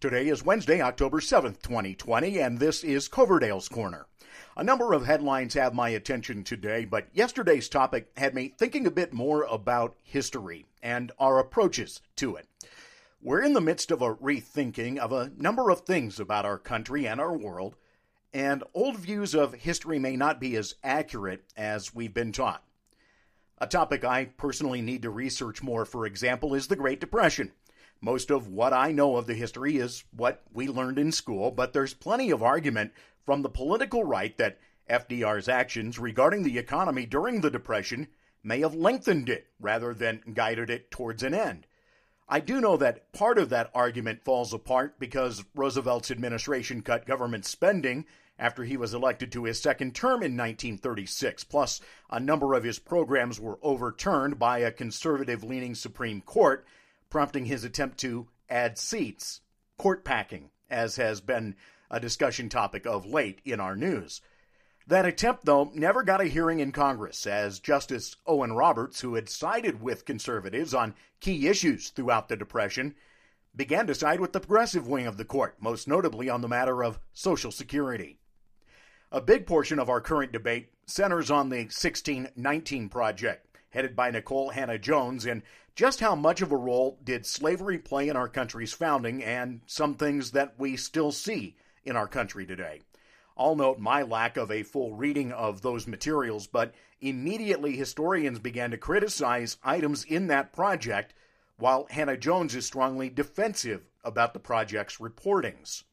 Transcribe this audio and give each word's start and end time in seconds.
Today 0.00 0.28
is 0.28 0.42
Wednesday, 0.42 0.80
October 0.80 1.20
7th, 1.20 1.60
2020, 1.60 2.38
and 2.38 2.58
this 2.58 2.82
is 2.82 3.06
Coverdale's 3.06 3.68
Corner. 3.68 4.06
A 4.56 4.64
number 4.64 4.94
of 4.94 5.04
headlines 5.04 5.52
have 5.52 5.74
my 5.74 5.90
attention 5.90 6.42
today, 6.42 6.86
but 6.86 7.08
yesterday's 7.12 7.68
topic 7.68 8.10
had 8.16 8.34
me 8.34 8.54
thinking 8.56 8.86
a 8.86 8.90
bit 8.90 9.12
more 9.12 9.42
about 9.42 9.96
history 10.02 10.64
and 10.82 11.12
our 11.18 11.38
approaches 11.38 12.00
to 12.16 12.34
it. 12.36 12.48
We're 13.20 13.42
in 13.42 13.52
the 13.52 13.60
midst 13.60 13.90
of 13.90 14.00
a 14.00 14.14
rethinking 14.14 14.96
of 14.96 15.12
a 15.12 15.32
number 15.36 15.68
of 15.68 15.82
things 15.82 16.18
about 16.18 16.46
our 16.46 16.56
country 16.56 17.06
and 17.06 17.20
our 17.20 17.36
world, 17.36 17.76
and 18.32 18.64
old 18.72 18.96
views 18.96 19.34
of 19.34 19.52
history 19.52 19.98
may 19.98 20.16
not 20.16 20.40
be 20.40 20.56
as 20.56 20.76
accurate 20.82 21.44
as 21.58 21.94
we've 21.94 22.14
been 22.14 22.32
taught. 22.32 22.64
A 23.58 23.66
topic 23.66 24.02
I 24.02 24.24
personally 24.24 24.80
need 24.80 25.02
to 25.02 25.10
research 25.10 25.62
more, 25.62 25.84
for 25.84 26.06
example, 26.06 26.54
is 26.54 26.68
the 26.68 26.76
Great 26.76 27.00
Depression. 27.00 27.52
Most 28.00 28.30
of 28.30 28.48
what 28.48 28.72
I 28.72 28.92
know 28.92 29.16
of 29.16 29.26
the 29.26 29.34
history 29.34 29.76
is 29.76 30.04
what 30.16 30.42
we 30.52 30.68
learned 30.68 30.98
in 30.98 31.12
school, 31.12 31.50
but 31.50 31.72
there's 31.72 31.92
plenty 31.92 32.30
of 32.30 32.42
argument 32.42 32.92
from 33.26 33.42
the 33.42 33.50
political 33.50 34.04
right 34.04 34.36
that 34.38 34.58
FDR's 34.88 35.48
actions 35.48 35.98
regarding 35.98 36.42
the 36.42 36.58
economy 36.58 37.04
during 37.04 37.40
the 37.40 37.50
Depression 37.50 38.08
may 38.42 38.60
have 38.60 38.74
lengthened 38.74 39.28
it 39.28 39.48
rather 39.60 39.92
than 39.92 40.22
guided 40.32 40.70
it 40.70 40.90
towards 40.90 41.22
an 41.22 41.34
end. 41.34 41.66
I 42.26 42.40
do 42.40 42.60
know 42.60 42.76
that 42.78 43.12
part 43.12 43.38
of 43.38 43.50
that 43.50 43.70
argument 43.74 44.24
falls 44.24 44.54
apart 44.54 44.98
because 44.98 45.44
Roosevelt's 45.54 46.10
administration 46.10 46.80
cut 46.80 47.04
government 47.04 47.44
spending 47.44 48.06
after 48.38 48.64
he 48.64 48.76
was 48.76 48.94
elected 48.94 49.30
to 49.32 49.44
his 49.44 49.60
second 49.60 49.94
term 49.94 50.22
in 50.22 50.36
1936. 50.36 51.44
Plus, 51.44 51.80
a 52.08 52.18
number 52.18 52.54
of 52.54 52.64
his 52.64 52.78
programs 52.78 53.38
were 53.38 53.58
overturned 53.62 54.38
by 54.38 54.60
a 54.60 54.72
conservative 54.72 55.44
leaning 55.44 55.74
Supreme 55.74 56.22
Court 56.22 56.64
prompting 57.10 57.44
his 57.44 57.64
attempt 57.64 57.98
to 57.98 58.28
add 58.48 58.78
seats, 58.78 59.40
court 59.76 60.04
packing, 60.04 60.50
as 60.70 60.96
has 60.96 61.20
been 61.20 61.56
a 61.90 62.00
discussion 62.00 62.48
topic 62.48 62.86
of 62.86 63.04
late 63.04 63.40
in 63.44 63.60
our 63.60 63.76
news. 63.76 64.20
That 64.86 65.06
attempt, 65.06 65.44
though, 65.44 65.70
never 65.74 66.02
got 66.02 66.20
a 66.20 66.24
hearing 66.24 66.60
in 66.60 66.72
Congress, 66.72 67.26
as 67.26 67.60
Justice 67.60 68.16
Owen 68.26 68.54
Roberts, 68.54 69.00
who 69.00 69.14
had 69.14 69.28
sided 69.28 69.80
with 69.80 70.04
conservatives 70.04 70.74
on 70.74 70.94
key 71.20 71.46
issues 71.46 71.90
throughout 71.90 72.28
the 72.28 72.36
Depression, 72.36 72.94
began 73.54 73.86
to 73.86 73.94
side 73.94 74.20
with 74.20 74.32
the 74.32 74.40
progressive 74.40 74.86
wing 74.86 75.06
of 75.06 75.16
the 75.16 75.24
court, 75.24 75.56
most 75.60 75.86
notably 75.86 76.28
on 76.28 76.40
the 76.40 76.48
matter 76.48 76.82
of 76.82 76.98
Social 77.12 77.52
Security. 77.52 78.18
A 79.12 79.20
big 79.20 79.46
portion 79.46 79.78
of 79.78 79.88
our 79.88 80.00
current 80.00 80.32
debate 80.32 80.70
centers 80.86 81.30
on 81.30 81.48
the 81.48 81.58
1619 81.58 82.88
Project, 82.88 83.46
headed 83.70 83.96
by 83.96 84.10
Nicole 84.10 84.50
Hannah-Jones, 84.50 85.26
and 85.26 85.42
just 85.74 86.00
how 86.00 86.14
much 86.14 86.42
of 86.42 86.52
a 86.52 86.56
role 86.56 86.98
did 87.02 87.24
slavery 87.24 87.78
play 87.78 88.08
in 88.08 88.16
our 88.16 88.28
country's 88.28 88.72
founding 88.72 89.22
and 89.22 89.60
some 89.66 89.94
things 89.94 90.32
that 90.32 90.54
we 90.58 90.76
still 90.76 91.12
see 91.12 91.56
in 91.84 91.96
our 91.96 92.08
country 92.08 92.44
today. 92.44 92.80
I'll 93.36 93.56
note 93.56 93.78
my 93.78 94.02
lack 94.02 94.36
of 94.36 94.50
a 94.50 94.64
full 94.64 94.94
reading 94.94 95.32
of 95.32 95.62
those 95.62 95.86
materials, 95.86 96.46
but 96.46 96.74
immediately 97.00 97.76
historians 97.76 98.38
began 98.38 98.70
to 98.72 98.76
criticize 98.76 99.56
items 99.64 100.04
in 100.04 100.26
that 100.26 100.52
project, 100.52 101.14
while 101.56 101.86
Hannah-Jones 101.90 102.54
is 102.54 102.66
strongly 102.66 103.08
defensive 103.08 103.88
about 104.04 104.34
the 104.34 104.40
project's 104.40 104.98
reportings. 104.98 105.84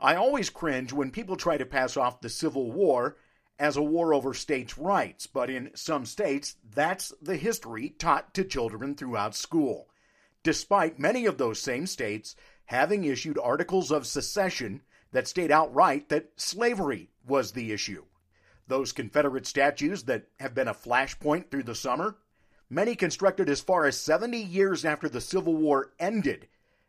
I 0.00 0.14
always 0.14 0.50
cringe 0.50 0.92
when 0.92 1.10
people 1.10 1.36
try 1.36 1.56
to 1.56 1.66
pass 1.66 1.96
off 1.96 2.20
the 2.20 2.28
Civil 2.28 2.70
War 2.70 3.16
as 3.58 3.76
a 3.76 3.82
war 3.82 4.12
over 4.12 4.34
states' 4.34 4.76
rights, 4.76 5.26
but 5.26 5.48
in 5.48 5.70
some 5.74 6.04
states, 6.04 6.56
that's 6.74 7.12
the 7.22 7.36
history 7.36 7.90
taught 7.90 8.34
to 8.34 8.44
children 8.44 8.94
throughout 8.94 9.34
school, 9.34 9.88
despite 10.42 10.98
many 10.98 11.26
of 11.26 11.38
those 11.38 11.60
same 11.60 11.86
states 11.86 12.36
having 12.66 13.04
issued 13.04 13.38
articles 13.38 13.90
of 13.90 14.06
secession 14.06 14.82
that 15.12 15.28
state 15.28 15.50
outright 15.50 16.08
that 16.08 16.30
slavery 16.36 17.08
was 17.26 17.52
the 17.52 17.72
issue. 17.72 18.04
Those 18.68 18.92
Confederate 18.92 19.46
statues 19.46 20.02
that 20.04 20.26
have 20.40 20.54
been 20.54 20.68
a 20.68 20.74
flashpoint 20.74 21.50
through 21.50 21.62
the 21.62 21.74
summer, 21.74 22.16
many 22.68 22.96
constructed 22.96 23.48
as 23.48 23.60
far 23.60 23.86
as 23.86 23.98
70 23.98 24.38
years 24.38 24.84
after 24.84 25.08
the 25.08 25.20
Civil 25.20 25.54
War 25.54 25.92
ended, 25.98 26.48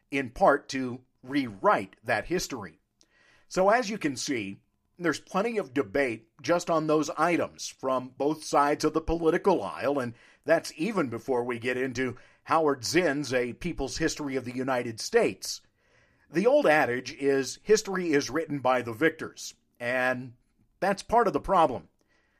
in 0.09 0.31
part 0.31 0.67
to 0.69 1.01
rewrite 1.23 1.95
that 2.03 2.25
history. 2.25 2.79
So, 3.47 3.69
as 3.69 3.89
you 3.89 3.97
can 3.97 4.16
see, 4.16 4.59
there's 4.99 5.19
plenty 5.19 5.57
of 5.57 5.73
debate 5.73 6.27
just 6.41 6.69
on 6.69 6.87
those 6.87 7.09
items 7.17 7.67
from 7.67 8.13
both 8.17 8.43
sides 8.43 8.83
of 8.83 8.93
the 8.93 9.01
political 9.01 9.61
aisle, 9.61 9.99
and 9.99 10.13
that's 10.45 10.73
even 10.75 11.09
before 11.09 11.43
we 11.43 11.59
get 11.59 11.77
into 11.77 12.17
Howard 12.43 12.83
Zinn's 12.83 13.33
A 13.33 13.53
People's 13.53 13.97
History 13.97 14.35
of 14.35 14.45
the 14.45 14.55
United 14.55 14.99
States. 14.99 15.61
The 16.31 16.47
old 16.47 16.65
adage 16.65 17.13
is 17.13 17.59
history 17.63 18.11
is 18.11 18.29
written 18.29 18.59
by 18.59 18.81
the 18.81 18.93
victors, 18.93 19.53
and 19.79 20.33
that's 20.79 21.03
part 21.03 21.27
of 21.27 21.33
the 21.33 21.39
problem. 21.39 21.89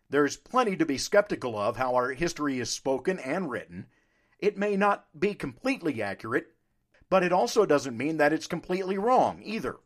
There's 0.10 0.38
plenty 0.38 0.76
to 0.78 0.86
be 0.86 0.98
skeptical 0.98 1.58
of 1.58 1.78
how 1.78 1.96
our 1.96 2.12
history 2.12 2.60
is 2.60 2.70
spoken 2.70 3.20
and 3.20 3.52
written. 3.52 3.88
It 4.40 4.58
may 4.58 4.78
not 4.78 5.08
be 5.18 5.34
completely 5.34 6.02
accurate, 6.02 6.48
but 7.10 7.24
it 7.24 7.34
also 7.34 7.66
doesn't 7.66 7.98
mean 7.98 8.18
that 8.18 8.34
it's 8.34 8.48
completely 8.48 8.98
wrong 8.98 9.42
either. 9.44 9.78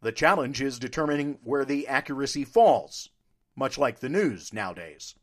The 0.00 0.12
challenge 0.12 0.62
is 0.62 0.78
determining 0.78 1.38
where 1.42 1.64
the 1.64 1.88
accuracy 1.88 2.44
falls, 2.44 3.10
much 3.56 3.78
like 3.78 3.98
the 3.98 4.08
news 4.08 4.52
nowadays. 4.52 5.16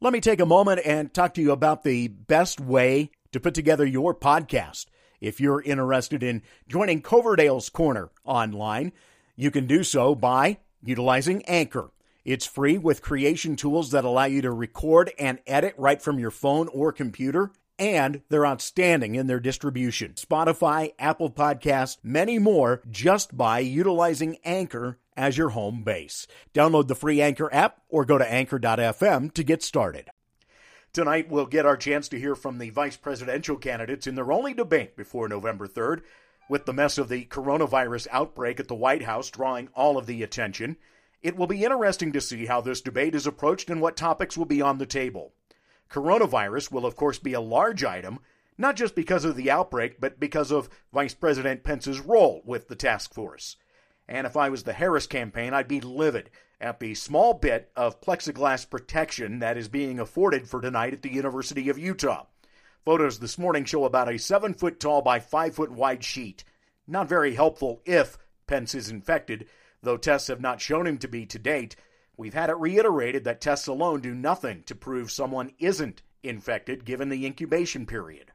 Let 0.00 0.14
me 0.14 0.20
take 0.20 0.40
a 0.40 0.46
moment 0.46 0.80
and 0.86 1.12
talk 1.12 1.34
to 1.34 1.42
you 1.42 1.52
about 1.52 1.82
the 1.82 2.08
best 2.08 2.60
way 2.60 3.10
to 3.32 3.40
put 3.40 3.52
together 3.52 3.84
your 3.84 4.14
podcast. 4.14 4.86
If 5.20 5.38
you're 5.38 5.60
interested 5.60 6.22
in 6.22 6.42
joining 6.66 7.02
Coverdale's 7.02 7.68
Corner 7.68 8.10
online, 8.24 8.92
you 9.36 9.50
can 9.50 9.66
do 9.66 9.84
so 9.84 10.14
by 10.14 10.58
utilizing 10.82 11.44
Anchor. 11.44 11.90
It's 12.24 12.46
free 12.46 12.78
with 12.78 13.02
creation 13.02 13.54
tools 13.54 13.90
that 13.90 14.04
allow 14.04 14.24
you 14.24 14.40
to 14.40 14.50
record 14.50 15.12
and 15.18 15.40
edit 15.46 15.74
right 15.76 16.00
from 16.00 16.18
your 16.18 16.30
phone 16.30 16.68
or 16.68 16.92
computer 16.92 17.52
and 17.80 18.20
they're 18.28 18.46
outstanding 18.46 19.14
in 19.14 19.26
their 19.26 19.40
distribution. 19.40 20.12
Spotify, 20.12 20.92
Apple 20.98 21.30
Podcasts, 21.30 21.96
many 22.02 22.38
more 22.38 22.82
just 22.90 23.36
by 23.36 23.58
utilizing 23.60 24.36
Anchor 24.44 24.98
as 25.16 25.38
your 25.38 25.48
home 25.50 25.82
base. 25.82 26.26
Download 26.54 26.86
the 26.86 26.94
free 26.94 27.22
Anchor 27.22 27.52
app 27.52 27.80
or 27.88 28.04
go 28.04 28.18
to 28.18 28.32
anchor.fm 28.32 29.32
to 29.32 29.42
get 29.42 29.62
started. 29.62 30.10
Tonight, 30.92 31.30
we'll 31.30 31.46
get 31.46 31.66
our 31.66 31.76
chance 31.76 32.08
to 32.08 32.18
hear 32.18 32.34
from 32.34 32.58
the 32.58 32.70
vice 32.70 32.96
presidential 32.96 33.56
candidates 33.56 34.06
in 34.06 34.14
their 34.14 34.32
only 34.32 34.52
debate 34.52 34.96
before 34.96 35.28
November 35.28 35.66
3rd, 35.66 36.02
with 36.48 36.66
the 36.66 36.72
mess 36.72 36.98
of 36.98 37.08
the 37.08 37.24
coronavirus 37.26 38.08
outbreak 38.10 38.60
at 38.60 38.68
the 38.68 38.74
White 38.74 39.04
House 39.04 39.30
drawing 39.30 39.68
all 39.74 39.96
of 39.96 40.06
the 40.06 40.22
attention. 40.22 40.76
It 41.22 41.36
will 41.36 41.46
be 41.46 41.64
interesting 41.64 42.12
to 42.12 42.20
see 42.20 42.46
how 42.46 42.60
this 42.60 42.80
debate 42.80 43.14
is 43.14 43.26
approached 43.26 43.70
and 43.70 43.80
what 43.80 43.96
topics 43.96 44.36
will 44.36 44.46
be 44.46 44.60
on 44.60 44.78
the 44.78 44.86
table. 44.86 45.32
Coronavirus 45.90 46.70
will, 46.70 46.86
of 46.86 46.96
course, 46.96 47.18
be 47.18 47.32
a 47.32 47.40
large 47.40 47.84
item, 47.84 48.20
not 48.56 48.76
just 48.76 48.94
because 48.94 49.24
of 49.24 49.36
the 49.36 49.50
outbreak, 49.50 50.00
but 50.00 50.20
because 50.20 50.50
of 50.50 50.68
Vice 50.92 51.14
President 51.14 51.64
Pence's 51.64 52.00
role 52.00 52.42
with 52.44 52.68
the 52.68 52.76
task 52.76 53.12
force. 53.12 53.56
And 54.08 54.26
if 54.26 54.36
I 54.36 54.48
was 54.48 54.62
the 54.62 54.72
Harris 54.72 55.06
campaign, 55.06 55.54
I'd 55.54 55.68
be 55.68 55.80
livid 55.80 56.30
at 56.60 56.78
the 56.78 56.94
small 56.94 57.34
bit 57.34 57.70
of 57.74 58.00
plexiglass 58.00 58.68
protection 58.68 59.38
that 59.38 59.56
is 59.56 59.68
being 59.68 59.98
afforded 59.98 60.48
for 60.48 60.60
tonight 60.60 60.92
at 60.92 61.02
the 61.02 61.12
University 61.12 61.68
of 61.68 61.78
Utah. 61.78 62.26
Photos 62.84 63.18
this 63.18 63.38
morning 63.38 63.64
show 63.64 63.84
about 63.84 64.12
a 64.12 64.18
seven 64.18 64.54
foot 64.54 64.80
tall 64.80 65.02
by 65.02 65.18
five 65.20 65.54
foot 65.54 65.70
wide 65.70 66.04
sheet. 66.04 66.44
Not 66.86 67.08
very 67.08 67.34
helpful 67.34 67.82
if 67.84 68.18
Pence 68.46 68.74
is 68.74 68.90
infected, 68.90 69.46
though 69.82 69.96
tests 69.96 70.28
have 70.28 70.40
not 70.40 70.60
shown 70.60 70.86
him 70.86 70.98
to 70.98 71.08
be 71.08 71.24
to 71.26 71.38
date. 71.38 71.76
We've 72.20 72.34
had 72.34 72.50
it 72.50 72.58
reiterated 72.58 73.24
that 73.24 73.40
tests 73.40 73.66
alone 73.66 74.02
do 74.02 74.14
nothing 74.14 74.62
to 74.64 74.74
prove 74.74 75.10
someone 75.10 75.52
isn't 75.58 76.02
infected 76.22 76.84
given 76.84 77.08
the 77.08 77.24
incubation 77.24 77.86
period. 77.86 78.32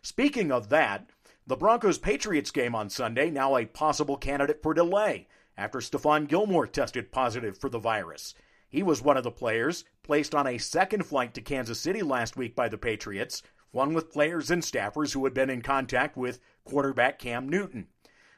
Speaking 0.00 0.50
of 0.50 0.70
that, 0.70 1.10
the 1.46 1.54
Broncos 1.54 1.98
Patriots 1.98 2.50
game 2.50 2.74
on 2.74 2.88
Sunday 2.88 3.28
now 3.28 3.54
a 3.54 3.66
possible 3.66 4.16
candidate 4.16 4.62
for 4.62 4.72
delay 4.72 5.28
after 5.58 5.80
Stephon 5.80 6.26
Gilmore 6.26 6.66
tested 6.66 7.12
positive 7.12 7.58
for 7.58 7.68
the 7.68 7.78
virus. 7.78 8.34
He 8.66 8.82
was 8.82 9.02
one 9.02 9.18
of 9.18 9.24
the 9.24 9.30
players 9.30 9.84
placed 10.02 10.34
on 10.34 10.46
a 10.46 10.56
second 10.56 11.04
flight 11.04 11.34
to 11.34 11.42
Kansas 11.42 11.78
City 11.78 12.00
last 12.00 12.38
week 12.38 12.56
by 12.56 12.70
the 12.70 12.78
Patriots, 12.78 13.42
one 13.72 13.92
with 13.92 14.10
players 14.10 14.50
and 14.50 14.62
staffers 14.62 15.12
who 15.12 15.22
had 15.24 15.34
been 15.34 15.50
in 15.50 15.60
contact 15.60 16.16
with 16.16 16.40
quarterback 16.64 17.18
Cam 17.18 17.46
Newton. 17.46 17.88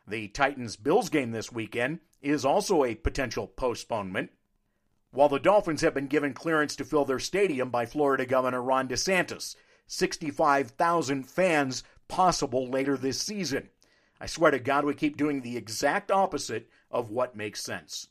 The 0.05 0.27
Titans 0.27 0.75
Bills 0.75 1.11
game 1.11 1.31
this 1.31 1.53
weekend 1.53 2.01
is 2.21 2.45
also 2.45 2.83
a 2.83 2.97
potential 2.97 3.47
postponement 3.47 4.31
while 5.15 5.29
the 5.29 5.39
Dolphins 5.39 5.81
have 5.81 5.95
been 5.95 6.09
given 6.09 6.35
clearance 6.35 6.75
to 6.77 6.85
fill 6.85 7.05
their 7.05 7.19
stadium 7.19 7.71
by 7.71 7.87
Florida 7.87 8.27
Governor 8.27 8.61
Ron 8.61 8.89
DeSantis. 8.89 9.55
65,000 9.87 11.25
fans 11.25 11.85
possible 12.09 12.69
later 12.69 12.97
this 12.97 13.21
season. 13.21 13.69
I 14.21 14.27
swear 14.27 14.51
to 14.51 14.59
God, 14.59 14.85
we 14.85 14.95
keep 14.95 15.17
doing 15.17 15.41
the 15.41 15.57
exact 15.57 16.11
opposite 16.11 16.69
of 16.91 17.11
what 17.11 17.37
makes 17.37 17.63
sense. 17.63 18.09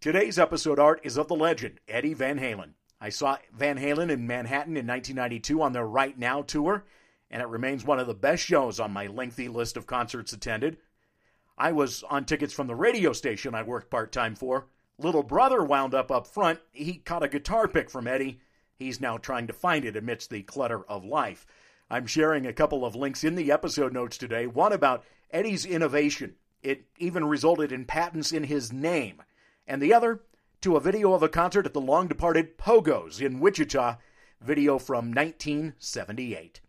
Today's 0.00 0.38
episode 0.38 0.78
art 0.78 1.00
is 1.02 1.16
of 1.16 1.28
the 1.28 1.34
legend, 1.34 1.80
Eddie 1.88 2.14
Van 2.14 2.38
Halen. 2.38 2.72
I 3.00 3.08
saw 3.10 3.38
Van 3.52 3.78
Halen 3.78 4.10
in 4.10 4.26
Manhattan 4.26 4.76
in 4.76 4.86
1992 4.86 5.60
on 5.60 5.72
their 5.72 5.86
Right 5.86 6.18
Now 6.18 6.42
tour, 6.42 6.84
and 7.30 7.42
it 7.42 7.48
remains 7.48 7.84
one 7.84 7.98
of 7.98 8.06
the 8.06 8.14
best 8.14 8.44
shows 8.44 8.80
on 8.80 8.92
my 8.92 9.06
lengthy 9.08 9.48
list 9.48 9.76
of 9.76 9.86
concerts 9.86 10.32
attended. 10.32 10.78
I 11.58 11.72
was 11.72 12.02
on 12.04 12.24
tickets 12.24 12.54
from 12.54 12.66
the 12.66 12.74
radio 12.74 13.12
station 13.12 13.54
I 13.54 13.62
worked 13.62 13.90
part 13.90 14.12
time 14.12 14.34
for. 14.34 14.68
Little 14.98 15.22
brother 15.22 15.62
wound 15.64 15.94
up 15.94 16.10
up 16.10 16.26
front. 16.26 16.60
He 16.72 16.94
caught 16.94 17.22
a 17.22 17.28
guitar 17.28 17.66
pick 17.66 17.90
from 17.90 18.06
Eddie. 18.06 18.40
He's 18.76 19.00
now 19.00 19.18
trying 19.18 19.46
to 19.48 19.52
find 19.52 19.84
it 19.84 19.96
amidst 19.96 20.30
the 20.30 20.42
clutter 20.42 20.84
of 20.88 21.04
life. 21.04 21.46
I'm 21.90 22.06
sharing 22.06 22.46
a 22.46 22.52
couple 22.52 22.84
of 22.84 22.94
links 22.94 23.24
in 23.24 23.34
the 23.34 23.52
episode 23.52 23.92
notes 23.92 24.16
today. 24.16 24.46
One 24.46 24.72
about 24.72 25.04
Eddie's 25.30 25.66
innovation. 25.66 26.36
It 26.62 26.86
even 26.98 27.24
resulted 27.24 27.72
in 27.72 27.84
patents 27.84 28.32
in 28.32 28.44
his 28.44 28.72
name. 28.72 29.22
And 29.66 29.82
the 29.82 29.92
other 29.92 30.22
to 30.62 30.76
a 30.76 30.80
video 30.80 31.12
of 31.12 31.22
a 31.22 31.28
concert 31.28 31.66
at 31.66 31.74
the 31.74 31.80
long 31.80 32.08
departed 32.08 32.56
Pogo's 32.56 33.20
in 33.20 33.38
Wichita, 33.38 33.98
video 34.40 34.78
from 34.78 35.12
1978. 35.12 36.60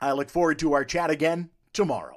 I 0.00 0.12
look 0.12 0.30
forward 0.30 0.60
to 0.60 0.74
our 0.74 0.84
chat 0.84 1.10
again 1.10 1.50
tomorrow. 1.72 2.14